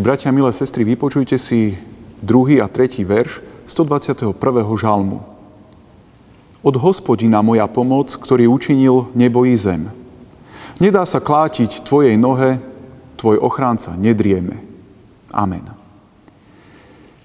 [0.00, 1.76] Milí bratia, milé sestry, vypočujte si
[2.24, 4.32] druhý a tretí verš 121.
[4.80, 5.20] žalmu.
[6.64, 9.92] Od hospodina moja pomoc, ktorý učinil nebo i zem.
[10.80, 12.64] Nedá sa klátiť tvojej nohe,
[13.20, 14.64] tvoj ochránca nedrieme.
[15.36, 15.68] Amen.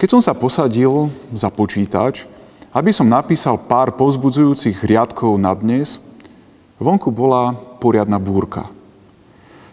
[0.00, 2.24] Keď som sa posadil za počítač,
[2.72, 6.00] aby som napísal pár pozbudzujúcich riadkov na dnes,
[6.80, 8.64] vonku bola poriadna búrka.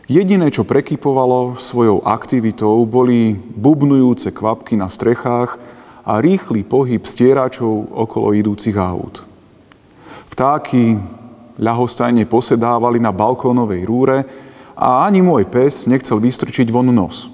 [0.10, 5.62] Jediné, čo prekypovalo svojou aktivitou, boli bubnujúce kvapky na strechách
[6.02, 9.22] a rýchly pohyb stieračov okolo idúcich aut.
[10.34, 10.98] Vtáky
[11.62, 14.26] ľahostajne posedávali na balkónovej rúre
[14.74, 17.30] a ani môj pes nechcel vystrčiť von nos.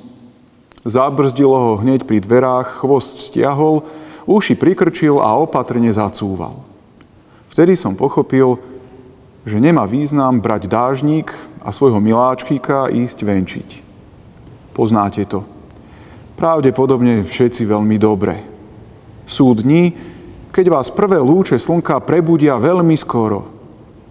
[0.84, 3.88] Zabrzdilo ho hneď pri dverách, chvost stiahol
[4.28, 6.60] uši prikrčil a opatrne zacúval.
[7.56, 8.60] Vtedy som pochopil,
[9.46, 11.30] že nemá význam brať dážnik
[11.62, 13.70] a svojho miláčkika ísť venčiť.
[14.74, 15.46] Poznáte to.
[16.36, 18.44] Pravdepodobne všetci veľmi dobre.
[19.24, 19.96] Sú dni,
[20.52, 23.48] keď vás prvé lúče slnka prebudia veľmi skoro.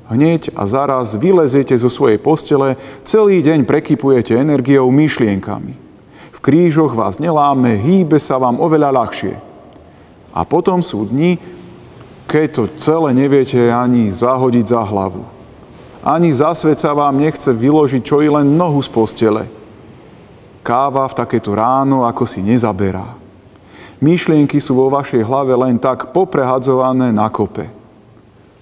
[0.08, 5.74] Hneď a zaraz vyleziete zo svojej postele, celý deň prekypujete energiou myšlienkami.
[6.32, 9.34] V krížoch vás neláme, hýbe sa vám oveľa ľahšie.
[10.36, 11.40] A potom sú dni,
[12.24, 15.24] keď to celé neviete ani zahodiť za hlavu.
[16.04, 19.44] Ani za sa vám nechce vyložiť čo i len nohu z postele.
[20.60, 23.16] Káva v takéto ráno ako si nezaberá.
[24.04, 27.72] Myšlienky sú vo vašej hlave len tak poprehadzované na kope.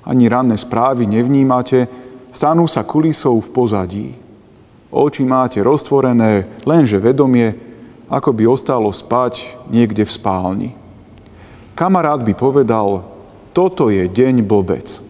[0.07, 1.91] Ani ranné správy nevnímate,
[2.31, 4.09] stanú sa kulisou v pozadí.
[4.91, 7.55] Oči máte roztvorené, lenže vedomie,
[8.07, 10.71] ako by ostalo spať niekde v spálni.
[11.75, 13.12] Kamarát by povedal,
[13.53, 15.01] toto je deň blbec.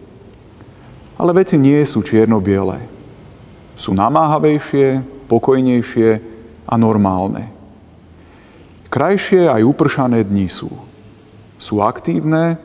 [1.17, 2.83] Ale veci nie sú čierno-biele.
[3.79, 6.09] Sú namáhavejšie, pokojnejšie
[6.67, 7.49] a normálne.
[8.93, 10.69] Krajšie aj upršané dni sú.
[11.57, 12.61] Sú aktívne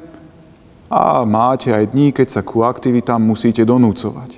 [0.93, 4.37] a máte aj dní, keď sa ku aktivitám musíte donúcovať.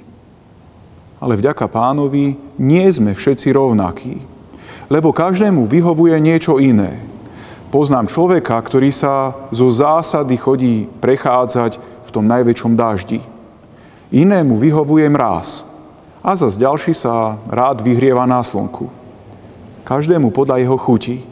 [1.18, 4.22] Ale vďaka pánovi nie sme všetci rovnakí,
[4.86, 7.09] lebo každému vyhovuje niečo iné.
[7.70, 13.22] Poznám človeka, ktorý sa zo zásady chodí prechádzať v tom najväčšom daždi.
[14.10, 15.62] Inému vyhovuje mráz
[16.18, 18.90] a zase ďalší sa rád vyhrieva na slnku.
[19.86, 21.22] Každému podľa jeho chuti.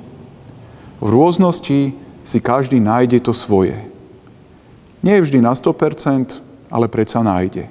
[1.02, 3.74] V rôznosti si každý nájde to svoje.
[5.02, 6.38] Nie vždy na 100%,
[6.70, 7.66] ale predsa nájde.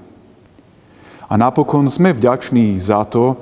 [1.31, 3.39] A napokon sme vďační za to,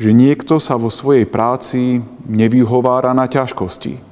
[0.00, 4.11] že niekto sa vo svojej práci nevyhovára na ťažkosti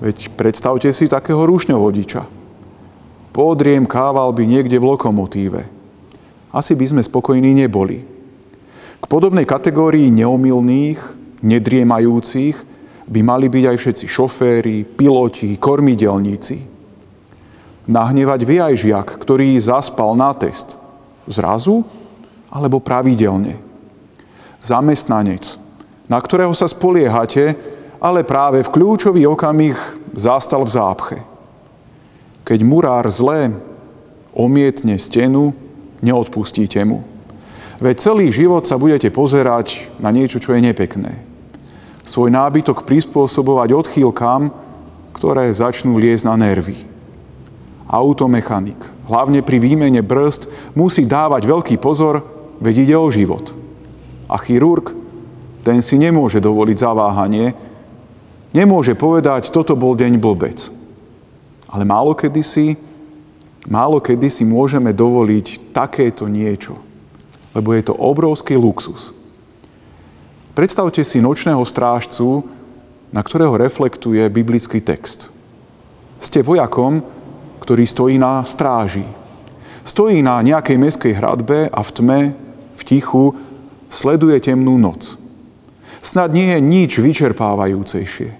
[0.00, 2.24] Veď predstavte si takého rušňovodiča.
[3.36, 5.60] Podriem kával by niekde v lokomotíve.
[6.50, 8.02] Asi by sme spokojní neboli.
[9.00, 10.98] K podobnej kategórii neomilných,
[11.44, 12.56] nedriemajúcich
[13.06, 16.56] by mali byť aj všetci šoféry, piloti, kormidelníci.
[17.86, 20.80] Nahnevať vie aj žiak, ktorý zaspal na test.
[21.28, 21.84] Zrazu
[22.48, 23.60] alebo pravidelne.
[24.64, 25.60] Zamestnanec,
[26.10, 27.54] na ktorého sa spoliehate,
[28.00, 29.76] ale práve v kľúčový okamih
[30.16, 31.18] zastal v zápche.
[32.48, 33.52] Keď murár zlé
[34.32, 35.52] omietne stenu,
[36.00, 37.04] neodpustíte mu.
[37.80, 41.20] Veď celý život sa budete pozerať na niečo, čo je nepekné.
[42.04, 44.52] Svoj nábytok prispôsobovať odchýlkam,
[45.16, 46.76] ktoré začnú liezť na nervy.
[47.84, 52.24] Automechanik, hlavne pri výmene brzd, musí dávať veľký pozor,
[52.60, 53.52] veď ide o život.
[54.30, 54.92] A chirurg,
[55.60, 57.52] ten si nemôže dovoliť zaváhanie,
[58.50, 60.66] Nemôže povedať, toto bol deň blbec.
[61.70, 62.74] Ale málo kedy si,
[63.70, 66.74] málo kedy si môžeme dovoliť takéto niečo.
[67.54, 69.14] Lebo je to obrovský luxus.
[70.58, 72.42] Predstavte si nočného strážcu,
[73.14, 75.30] na ktorého reflektuje biblický text.
[76.18, 77.06] Ste vojakom,
[77.62, 79.06] ktorý stojí na stráži.
[79.86, 82.20] Stojí na nejakej meskej hradbe a v tme,
[82.74, 83.38] v tichu,
[83.86, 85.19] sleduje temnú noc.
[86.00, 88.32] Snad nie je nič vyčerpávajúcejšie.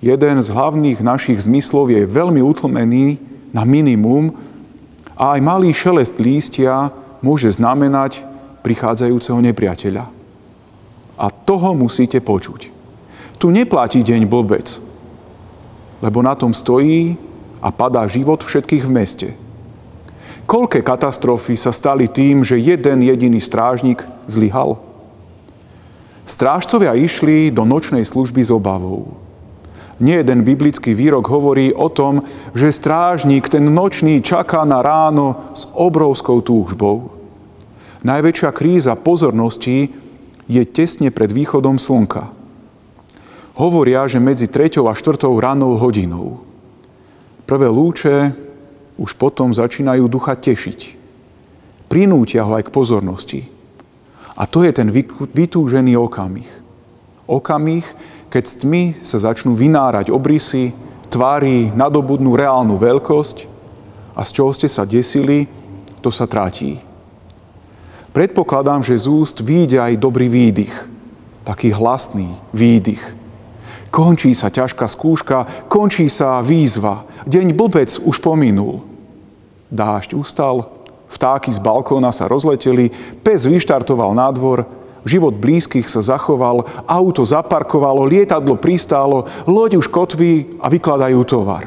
[0.00, 3.20] Jeden z hlavných našich zmyslov je veľmi utlmený
[3.52, 4.32] na minimum
[5.16, 6.88] a aj malý šelest lístia
[7.20, 8.24] môže znamenať
[8.64, 10.04] prichádzajúceho nepriateľa.
[11.20, 12.72] A toho musíte počuť.
[13.36, 14.80] Tu neplatí deň blbec,
[16.00, 17.16] lebo na tom stojí
[17.60, 19.28] a padá život všetkých v meste.
[20.48, 24.89] Koľké katastrofy sa stali tým, že jeden jediný strážnik zlyhal?
[26.30, 29.18] Strážcovia išli do nočnej služby s obavou.
[29.98, 32.22] Nie jeden biblický výrok hovorí o tom,
[32.54, 37.10] že strážnik, ten nočný, čaká na ráno s obrovskou túžbou.
[38.06, 39.90] Najväčšia kríza pozornosti
[40.46, 42.30] je tesne pred východom slnka.
[43.58, 44.80] Hovoria, že medzi 3.
[44.86, 45.20] a 4.
[45.34, 46.46] ranou hodinou.
[47.44, 48.32] Prvé lúče
[48.96, 50.96] už potom začínajú ducha tešiť.
[51.90, 53.59] Prinútia ho aj k pozornosti.
[54.40, 54.88] A to je ten
[55.36, 56.48] vytúžený okamih.
[57.28, 57.84] Okamih,
[58.32, 60.72] keď s tmy sa začnú vynárať obrysy,
[61.12, 63.44] tvári nadobudnú reálnu veľkosť
[64.16, 65.44] a z čoho ste sa desili,
[66.00, 66.80] to sa tratí.
[68.16, 70.88] Predpokladám, že z úst výjde aj dobrý výdych,
[71.44, 73.20] taký hlasný výdych.
[73.92, 77.04] Končí sa ťažká skúška, končí sa výzva.
[77.28, 78.86] Deň blbec už pominul.
[79.68, 80.79] Dážď ustal,
[81.10, 84.64] vtáky z balkóna sa rozleteli, pes vyštartoval na dvor,
[85.04, 91.66] život blízkych sa zachoval, auto zaparkovalo, lietadlo pristálo, loď už kotví a vykladajú tovar.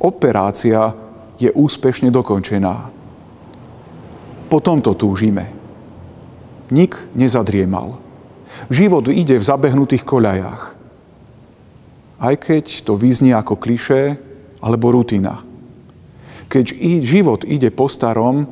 [0.00, 0.96] Operácia
[1.36, 2.88] je úspešne dokončená.
[4.48, 5.52] Po tomto túžime.
[6.72, 8.00] Nik nezadriemal.
[8.72, 10.62] Život ide v zabehnutých koľajách.
[12.20, 14.20] Aj keď to vyznie ako klišé
[14.60, 15.49] alebo rutina.
[16.50, 16.66] Keď
[17.06, 18.50] život ide po starom,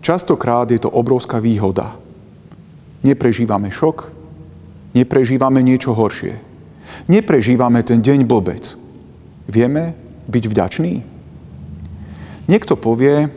[0.00, 1.92] častokrát je to obrovská výhoda.
[3.04, 4.08] Neprežívame šok,
[4.96, 6.40] neprežívame niečo horšie.
[7.12, 8.80] Neprežívame ten deň blbec.
[9.52, 9.92] Vieme
[10.32, 10.94] byť vďační?
[12.48, 13.28] Niekto povie,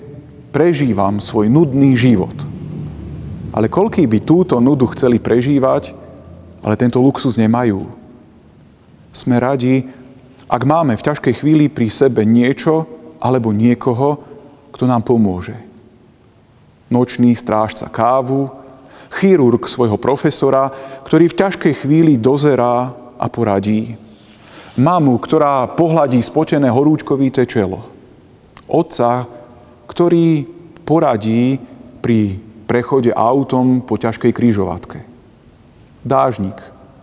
[0.55, 2.33] prežívam svoj nudný život.
[3.51, 5.91] Ale koľký by túto nudu chceli prežívať,
[6.63, 7.83] ale tento luxus nemajú.
[9.11, 9.89] Sme radi,
[10.47, 14.19] ak máme v ťažkej chvíli pri sebe niečo, alebo niekoho,
[14.71, 15.55] kto nám pomôže.
[16.89, 18.49] Nočný strážca kávu,
[19.13, 20.71] chirurg svojho profesora,
[21.05, 23.93] ktorý v ťažkej chvíli dozerá a poradí.
[24.79, 27.83] Mamu, ktorá pohľadí spotené horúčkovité čelo.
[28.69, 29.27] Otca,
[29.89, 30.47] ktorý
[30.87, 31.59] poradí
[31.99, 32.39] pri
[32.69, 35.03] prechode autom po ťažkej krížovatke.
[36.05, 36.55] Dážnik,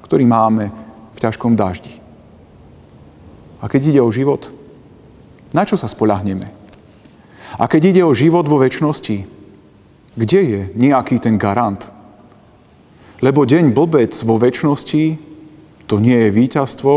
[0.07, 0.71] ktorý máme
[1.13, 1.91] v ťažkom daždi.
[3.61, 4.56] A keď ide o život,
[5.57, 6.53] na čo sa spolahneme?
[7.57, 9.25] A keď ide o život vo väčšnosti,
[10.13, 11.81] kde je nejaký ten garant?
[13.25, 15.17] Lebo deň blbec vo väčšnosti
[15.89, 16.95] to nie je víťazstvo,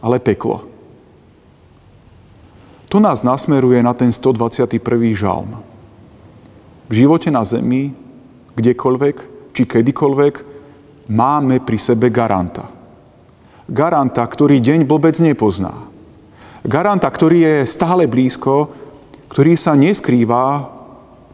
[0.00, 0.64] ale peklo.
[2.88, 4.80] To nás nasmeruje na ten 121.
[5.12, 5.60] žalm.
[6.88, 7.92] V živote na zemi,
[8.56, 9.16] kdekoľvek
[9.52, 10.34] či kedykoľvek,
[11.12, 12.64] máme pri sebe garanta.
[13.68, 15.87] Garanta, ktorý deň blbec nepozná
[16.66, 18.72] garanta, ktorý je stále blízko,
[19.28, 20.72] ktorý sa neskrýva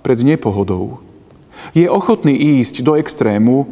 [0.05, 1.01] pred nepohodou.
[1.73, 3.65] Je ochotný ísť do extrému,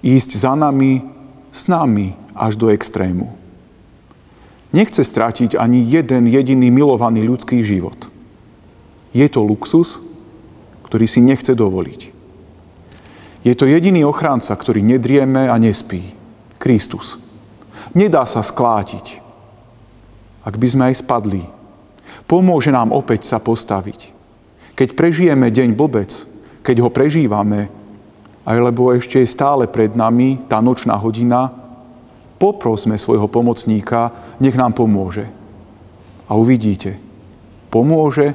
[0.00, 1.04] ísť za nami,
[1.52, 3.28] s nami až do extrému.
[4.72, 8.08] Nechce strátiť ani jeden jediný milovaný ľudský život.
[9.12, 10.00] Je to luxus,
[10.88, 12.00] ktorý si nechce dovoliť.
[13.44, 16.16] Je to jediný ochránca, ktorý nedrieme a nespí.
[16.56, 17.18] Kristus.
[17.92, 19.20] Nedá sa sklátiť
[20.42, 21.42] ak by sme aj spadli.
[22.26, 24.10] Pomôže nám opäť sa postaviť.
[24.74, 26.10] Keď prežijeme deň blbec,
[26.62, 27.68] keď ho prežívame,
[28.42, 31.50] alebo ešte je stále pred nami tá nočná hodina,
[32.42, 34.10] poprosme svojho pomocníka,
[34.42, 35.30] nech nám pomôže.
[36.26, 36.98] A uvidíte,
[37.70, 38.34] pomôže,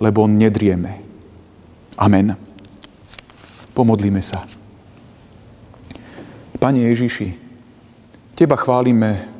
[0.00, 1.04] lebo nedrieme.
[1.98, 2.38] Amen.
[3.74, 4.46] Pomodlíme sa.
[6.58, 7.48] Pane Ježiši,
[8.38, 9.37] Teba chválime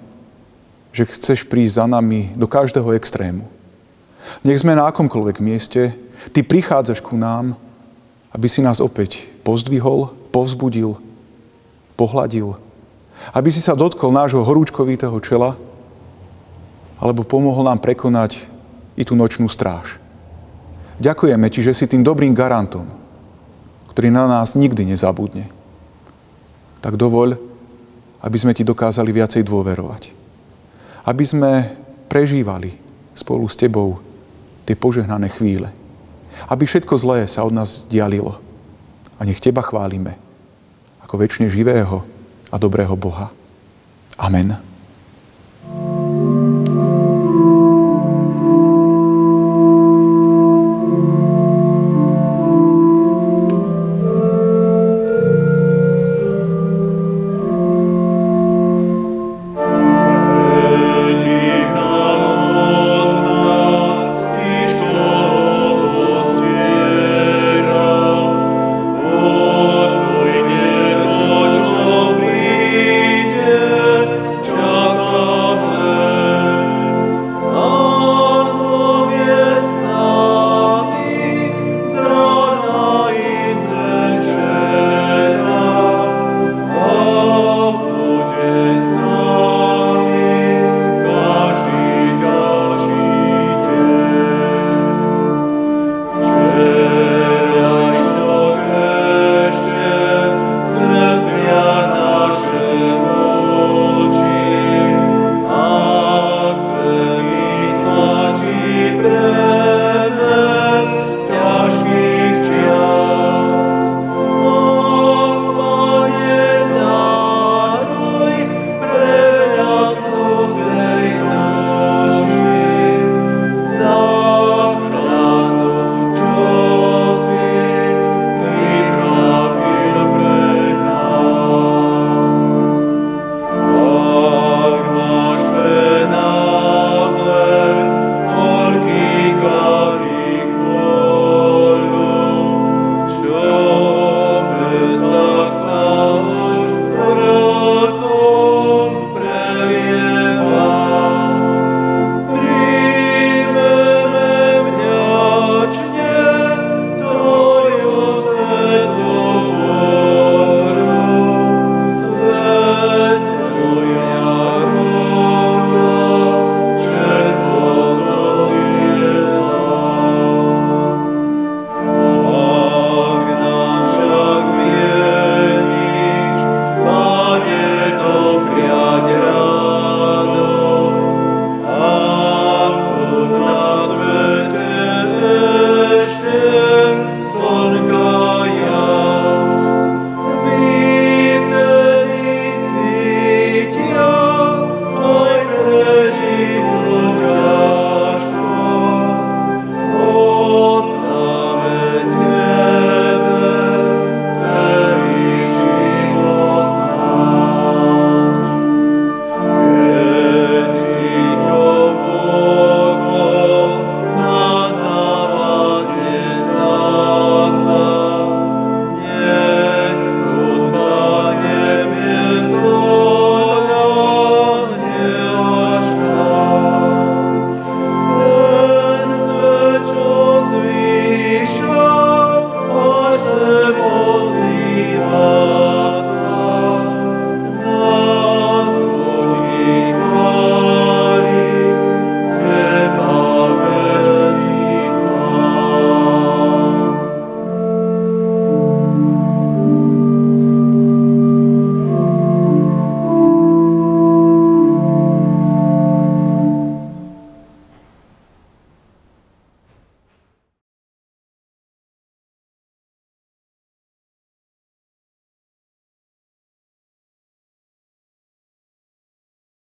[0.99, 3.47] že chceš prísť za nami do každého extrému.
[4.43, 5.95] Nech sme na akomkoľvek mieste,
[6.35, 7.55] Ty prichádzaš ku nám,
[8.35, 10.99] aby si nás opäť pozdvihol, povzbudil,
[11.95, 12.59] pohľadil,
[13.31, 15.55] aby si sa dotkol nášho horúčkovitého čela,
[16.99, 18.51] alebo pomohol nám prekonať
[18.99, 20.03] i tú nočnú stráž.
[20.99, 22.91] Ďakujeme Ti, že si tým dobrým garantom,
[23.95, 25.47] ktorý na nás nikdy nezabudne.
[26.83, 27.39] Tak dovoľ,
[28.27, 30.18] aby sme Ti dokázali viacej dôverovať
[31.09, 31.53] aby sme
[32.13, 32.77] prežívali
[33.17, 33.97] spolu s Tebou
[34.69, 35.73] tie požehnané chvíle.
[36.45, 38.37] Aby všetko zlé sa od nás dialilo.
[39.17, 40.21] A nech Teba chválime
[41.01, 42.05] ako väčšine živého
[42.53, 43.33] a dobrého Boha.
[44.21, 44.68] Amen.